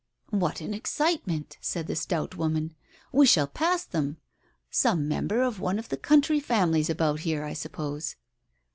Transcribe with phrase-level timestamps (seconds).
[0.31, 2.73] "What an excitement!" said the stout woman.
[3.11, 4.17] "We shall pass them.
[4.71, 8.15] Some member of one of the country famflies abput here, I suppose."